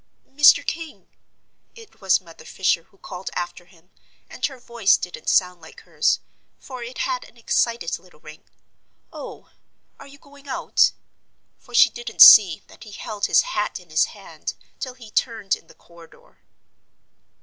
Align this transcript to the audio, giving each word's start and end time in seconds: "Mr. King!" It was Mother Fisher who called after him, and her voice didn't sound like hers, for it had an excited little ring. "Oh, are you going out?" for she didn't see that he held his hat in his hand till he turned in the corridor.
"Mr. 0.31 0.65
King!" 0.65 1.09
It 1.75 2.01
was 2.01 2.19
Mother 2.19 2.43
Fisher 2.43 2.85
who 2.89 2.97
called 2.97 3.29
after 3.35 3.65
him, 3.65 3.91
and 4.31 4.43
her 4.47 4.57
voice 4.57 4.97
didn't 4.97 5.29
sound 5.29 5.61
like 5.61 5.81
hers, 5.81 6.21
for 6.57 6.81
it 6.81 6.97
had 7.05 7.23
an 7.25 7.37
excited 7.37 7.99
little 7.99 8.19
ring. 8.19 8.41
"Oh, 9.13 9.51
are 9.99 10.07
you 10.07 10.17
going 10.17 10.47
out?" 10.47 10.93
for 11.59 11.75
she 11.75 11.91
didn't 11.91 12.23
see 12.23 12.63
that 12.65 12.83
he 12.83 12.93
held 12.93 13.27
his 13.27 13.43
hat 13.43 13.79
in 13.79 13.91
his 13.91 14.05
hand 14.05 14.55
till 14.79 14.95
he 14.95 15.11
turned 15.11 15.55
in 15.55 15.67
the 15.67 15.75
corridor. 15.75 16.39